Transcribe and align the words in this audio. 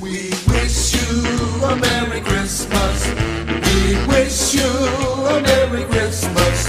We 0.00 0.30
wish 0.48 0.94
you 0.94 1.22
a 1.62 1.76
Merry 1.76 2.22
Christmas. 2.22 3.06
We 3.46 4.06
wish 4.08 4.54
you 4.54 4.64
a 4.64 5.42
Merry 5.42 5.84
Christmas. 5.84 6.68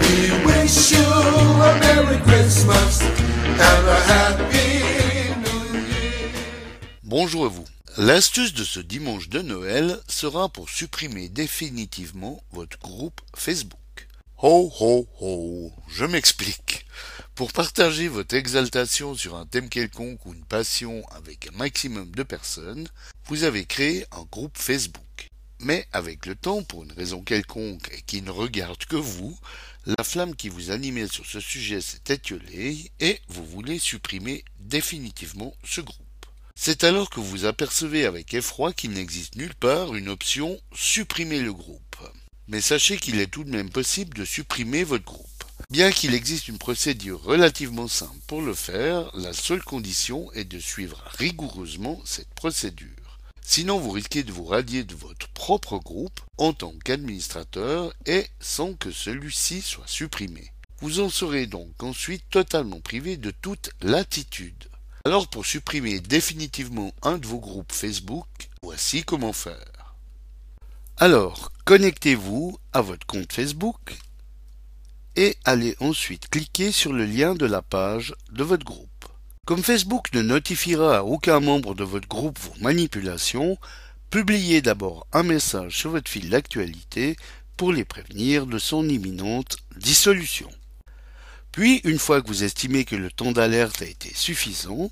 We 0.00 0.44
wish 0.44 0.90
you 0.90 1.06
a 1.06 1.78
Merry 1.78 2.18
Christmas 2.22 3.00
and 3.00 3.86
a 3.86 4.00
Happy 4.10 5.30
New 5.44 5.80
Year. 5.86 6.30
Bonjour 7.04 7.44
à 7.44 7.48
vous. 7.48 7.64
L'astuce 7.96 8.54
de 8.54 8.64
ce 8.64 8.80
dimanche 8.80 9.28
de 9.28 9.40
Noël 9.40 10.00
sera 10.08 10.48
pour 10.48 10.68
supprimer 10.68 11.28
définitivement 11.28 12.42
votre 12.50 12.80
groupe 12.80 13.20
Facebook. 13.36 14.08
Ho 14.42 14.68
ho 14.80 15.06
ho, 15.20 15.72
je 15.88 16.04
m'explique. 16.06 16.83
Pour 17.34 17.52
partager 17.52 18.06
votre 18.06 18.36
exaltation 18.36 19.16
sur 19.16 19.34
un 19.34 19.44
thème 19.44 19.68
quelconque 19.68 20.24
ou 20.24 20.34
une 20.34 20.44
passion 20.44 21.04
avec 21.08 21.48
un 21.48 21.56
maximum 21.56 22.08
de 22.12 22.22
personnes, 22.22 22.86
vous 23.26 23.42
avez 23.42 23.64
créé 23.64 24.06
un 24.12 24.22
groupe 24.30 24.56
Facebook. 24.56 25.30
Mais 25.58 25.84
avec 25.92 26.26
le 26.26 26.36
temps, 26.36 26.62
pour 26.62 26.84
une 26.84 26.92
raison 26.92 27.22
quelconque 27.22 27.90
et 27.90 28.02
qui 28.02 28.22
ne 28.22 28.30
regarde 28.30 28.84
que 28.84 28.94
vous, 28.94 29.36
la 29.84 30.04
flamme 30.04 30.36
qui 30.36 30.48
vous 30.48 30.70
animait 30.70 31.08
sur 31.08 31.26
ce 31.26 31.40
sujet 31.40 31.80
s'est 31.80 32.12
étiolée 32.14 32.92
et 33.00 33.20
vous 33.26 33.44
voulez 33.44 33.80
supprimer 33.80 34.44
définitivement 34.60 35.56
ce 35.64 35.80
groupe. 35.80 36.26
C'est 36.54 36.84
alors 36.84 37.10
que 37.10 37.18
vous 37.18 37.46
apercevez 37.46 38.06
avec 38.06 38.32
effroi 38.32 38.72
qu'il 38.72 38.92
n'existe 38.92 39.34
nulle 39.34 39.56
part 39.56 39.96
une 39.96 40.08
option 40.08 40.60
supprimer 40.72 41.40
le 41.40 41.52
groupe. 41.52 41.96
Mais 42.46 42.60
sachez 42.60 42.96
qu'il 42.96 43.18
est 43.18 43.26
tout 43.26 43.42
de 43.42 43.50
même 43.50 43.70
possible 43.70 44.16
de 44.16 44.24
supprimer 44.24 44.84
votre 44.84 45.04
groupe. 45.04 45.33
Bien 45.70 45.90
qu'il 45.90 46.14
existe 46.14 46.48
une 46.48 46.58
procédure 46.58 47.22
relativement 47.22 47.88
simple 47.88 48.18
pour 48.26 48.42
le 48.42 48.54
faire, 48.54 49.10
la 49.16 49.32
seule 49.32 49.62
condition 49.62 50.30
est 50.32 50.44
de 50.44 50.58
suivre 50.58 51.02
rigoureusement 51.18 52.00
cette 52.04 52.32
procédure. 52.34 53.18
Sinon 53.42 53.78
vous 53.78 53.90
risquez 53.90 54.22
de 54.22 54.32
vous 54.32 54.44
radier 54.44 54.84
de 54.84 54.94
votre 54.94 55.28
propre 55.28 55.78
groupe 55.78 56.20
en 56.38 56.52
tant 56.52 56.72
qu'administrateur 56.84 57.92
et 58.06 58.26
sans 58.40 58.74
que 58.74 58.90
celui-ci 58.90 59.62
soit 59.62 59.86
supprimé. 59.86 60.52
Vous 60.80 61.00
en 61.00 61.08
serez 61.08 61.46
donc 61.46 61.82
ensuite 61.82 62.24
totalement 62.30 62.80
privé 62.80 63.16
de 63.16 63.30
toute 63.30 63.70
latitude. 63.80 64.68
Alors 65.04 65.28
pour 65.28 65.44
supprimer 65.44 66.00
définitivement 66.00 66.92
un 67.02 67.18
de 67.18 67.26
vos 67.26 67.38
groupes 67.38 67.72
Facebook, 67.72 68.28
voici 68.62 69.02
comment 69.02 69.32
faire. 69.32 69.96
Alors, 70.98 71.50
connectez-vous 71.64 72.58
à 72.72 72.80
votre 72.80 73.06
compte 73.06 73.32
Facebook 73.32 73.96
et 75.16 75.36
allez 75.44 75.76
ensuite 75.80 76.28
cliquer 76.28 76.72
sur 76.72 76.92
le 76.92 77.04
lien 77.04 77.34
de 77.34 77.46
la 77.46 77.62
page 77.62 78.14
de 78.32 78.42
votre 78.44 78.64
groupe. 78.64 78.88
Comme 79.46 79.62
Facebook 79.62 80.12
ne 80.14 80.22
notifiera 80.22 80.98
à 80.98 81.02
aucun 81.02 81.40
membre 81.40 81.74
de 81.74 81.84
votre 81.84 82.08
groupe 82.08 82.38
vos 82.38 82.54
manipulations, 82.60 83.58
publiez 84.10 84.62
d'abord 84.62 85.06
un 85.12 85.22
message 85.22 85.76
sur 85.76 85.90
votre 85.90 86.10
fil 86.10 86.30
d'actualité 86.30 87.16
pour 87.56 87.72
les 87.72 87.84
prévenir 87.84 88.46
de 88.46 88.58
son 88.58 88.88
imminente 88.88 89.58
dissolution. 89.76 90.50
Puis, 91.52 91.80
une 91.84 91.98
fois 91.98 92.20
que 92.20 92.26
vous 92.26 92.42
estimez 92.42 92.84
que 92.84 92.96
le 92.96 93.10
temps 93.10 93.32
d'alerte 93.32 93.82
a 93.82 93.86
été 93.86 94.12
suffisant, 94.14 94.90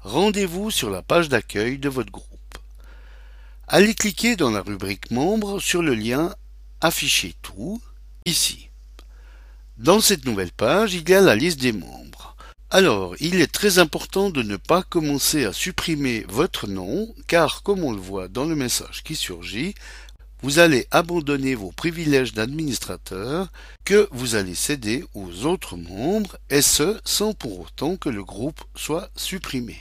rendez-vous 0.00 0.70
sur 0.70 0.90
la 0.90 1.02
page 1.02 1.28
d'accueil 1.28 1.78
de 1.78 1.88
votre 1.88 2.10
groupe. 2.10 2.58
Allez 3.68 3.94
cliquer 3.94 4.36
dans 4.36 4.50
la 4.50 4.60
rubrique 4.60 5.10
Membres 5.10 5.60
sur 5.60 5.80
le 5.80 5.94
lien 5.94 6.34
Afficher 6.82 7.34
tout, 7.40 7.80
ici. 8.26 8.71
Dans 9.82 10.00
cette 10.00 10.26
nouvelle 10.26 10.52
page, 10.52 10.94
il 10.94 11.08
y 11.10 11.12
a 11.12 11.20
la 11.20 11.34
liste 11.34 11.58
des 11.58 11.72
membres. 11.72 12.36
Alors, 12.70 13.16
il 13.18 13.40
est 13.40 13.52
très 13.52 13.80
important 13.80 14.30
de 14.30 14.40
ne 14.44 14.56
pas 14.56 14.84
commencer 14.84 15.44
à 15.44 15.52
supprimer 15.52 16.24
votre 16.28 16.68
nom, 16.68 17.12
car 17.26 17.64
comme 17.64 17.82
on 17.82 17.90
le 17.90 18.00
voit 18.00 18.28
dans 18.28 18.44
le 18.44 18.54
message 18.54 19.02
qui 19.02 19.16
surgit, 19.16 19.74
vous 20.40 20.60
allez 20.60 20.86
abandonner 20.92 21.56
vos 21.56 21.72
privilèges 21.72 22.32
d'administrateur 22.32 23.48
que 23.84 24.08
vous 24.12 24.36
allez 24.36 24.54
céder 24.54 25.04
aux 25.14 25.46
autres 25.46 25.76
membres, 25.76 26.36
et 26.48 26.62
ce 26.62 27.00
sans 27.04 27.32
pour 27.32 27.58
autant 27.58 27.96
que 27.96 28.08
le 28.08 28.22
groupe 28.22 28.62
soit 28.76 29.10
supprimé. 29.16 29.80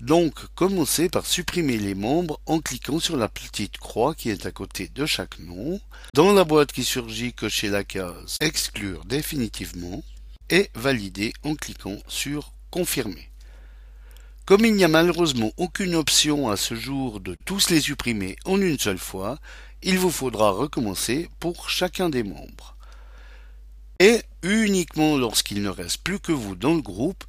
Donc, 0.00 0.34
commencez 0.54 1.08
par 1.08 1.24
supprimer 1.24 1.78
les 1.78 1.94
membres 1.94 2.38
en 2.44 2.60
cliquant 2.60 3.00
sur 3.00 3.16
la 3.16 3.28
petite 3.28 3.78
croix 3.78 4.14
qui 4.14 4.28
est 4.28 4.44
à 4.44 4.50
côté 4.50 4.88
de 4.94 5.06
chaque 5.06 5.38
nom. 5.38 5.80
Dans 6.12 6.34
la 6.34 6.44
boîte 6.44 6.72
qui 6.72 6.84
surgit, 6.84 7.32
cochez 7.32 7.68
la 7.68 7.82
case 7.82 8.36
Exclure 8.40 9.04
définitivement 9.06 10.02
et 10.50 10.70
valider 10.74 11.32
en 11.44 11.54
cliquant 11.54 11.96
sur 12.08 12.52
Confirmer. 12.70 13.30
Comme 14.44 14.64
il 14.66 14.74
n'y 14.74 14.84
a 14.84 14.88
malheureusement 14.88 15.50
aucune 15.56 15.94
option 15.94 16.50
à 16.50 16.56
ce 16.56 16.74
jour 16.74 17.20
de 17.20 17.36
tous 17.46 17.70
les 17.70 17.80
supprimer 17.80 18.36
en 18.44 18.60
une 18.60 18.78
seule 18.78 18.98
fois, 18.98 19.38
il 19.82 19.98
vous 19.98 20.10
faudra 20.10 20.50
recommencer 20.50 21.28
pour 21.40 21.70
chacun 21.70 22.10
des 22.10 22.22
membres. 22.22 22.76
Et 23.98 24.20
uniquement 24.42 25.16
lorsqu'il 25.16 25.62
ne 25.62 25.70
reste 25.70 26.02
plus 26.02 26.20
que 26.20 26.32
vous 26.32 26.54
dans 26.54 26.74
le 26.74 26.82
groupe, 26.82 27.24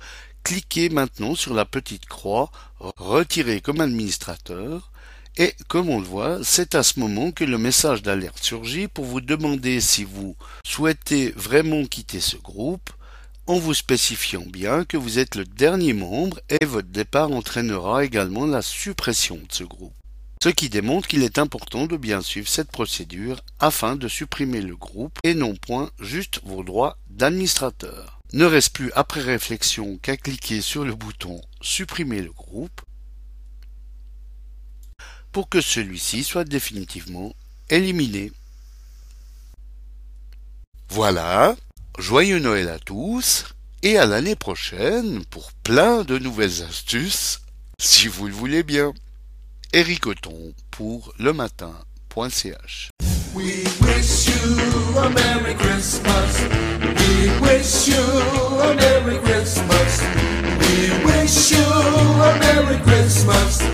cliquez 0.47 0.88
maintenant 0.88 1.35
sur 1.35 1.53
la 1.53 1.66
petite 1.66 2.06
croix 2.06 2.50
Retirer 2.80 3.59
comme 3.59 3.81
administrateur 3.81 4.94
et 5.35 5.53
comme 5.68 5.90
on 5.90 6.00
le 6.00 6.06
voit, 6.06 6.40
c'est 6.41 6.74
à 6.74 6.84
ce 6.84 7.02
moment 7.02 7.31
que 7.31 7.44
le 7.44 7.58
message 7.58 8.02
d'alerte 8.02 8.41
surgit 8.41 8.88
pour 8.88 9.03
vous 9.03 9.19
demander 9.19 9.81
si 9.81 10.06
vous 10.06 10.38
souhaitez 10.63 11.31
vraiment 11.36 11.84
quitter 11.84 12.22
ce 12.22 12.38
groupe 12.38 12.90
en 13.46 13.59
vous 13.59 13.74
spécifiant 13.74 14.46
bien 14.47 14.86
que 14.86 14.96
vous 14.96 15.19
êtes 15.19 15.36
le 15.36 15.44
dernier 15.44 15.91
membre 15.91 16.40
et 16.50 16.63
votre 16.63 16.88
départ 16.88 17.30
entraînera 17.34 18.06
également 18.06 18.46
la 18.46 18.62
suppression 18.62 19.36
de 19.36 19.52
ce 19.52 19.66
groupe. 19.66 19.94
Ce 20.41 20.47
qui 20.47 20.69
démontre 20.69 21.09
qu'il 21.09 21.24
est 21.24 21.40
important 21.40 21.88
de 21.88 21.97
bien 21.97 22.22
suivre 22.22 22.47
cette 22.47 22.72
procédure 22.72 23.41
afin 23.59 23.97
de 23.97 24.07
supprimer 24.07 24.62
le 24.62 24.78
groupe 24.78 25.19
et 25.25 25.34
non 25.34 25.57
point 25.57 25.91
juste 26.00 26.40
vos 26.46 26.63
droits 26.63 26.97
d'administrateur. 27.09 28.16
Ne 28.33 28.45
reste 28.45 28.73
plus 28.73 28.91
après 28.93 29.21
réflexion 29.21 29.97
qu'à 29.97 30.17
cliquer 30.17 30.61
sur 30.61 30.83
le 30.83 30.93
bouton 30.95 31.41
Supprimer 31.61 32.21
le 32.21 32.31
groupe 32.31 32.81
pour 35.31 35.49
que 35.49 35.61
celui-ci 35.61 36.23
soit 36.23 36.43
définitivement 36.45 37.33
éliminé. 37.69 38.31
Voilà, 40.89 41.55
joyeux 41.99 42.39
Noël 42.39 42.69
à 42.69 42.79
tous 42.79 43.45
et 43.83 43.97
à 43.97 44.05
l'année 44.05 44.35
prochaine 44.35 45.23
pour 45.25 45.51
plein 45.63 46.03
de 46.03 46.17
nouvelles 46.17 46.63
astuces, 46.63 47.41
si 47.79 48.07
vous 48.07 48.27
le 48.27 48.33
voulez 48.33 48.63
bien. 48.63 48.94
Eric 49.73 50.05
pour 50.71 51.13
le 51.19 51.33
matin.ch. 51.33 52.89
We. 53.35 53.63
wish 57.67 57.89
you 57.89 58.01
a 58.01 58.75
Merry 58.75 59.17
Christmas. 59.17 60.01
We 60.61 61.03
wish 61.03 61.51
you 61.51 61.66
a 61.66 62.39
Merry 62.39 62.78
Christmas. 62.78 63.66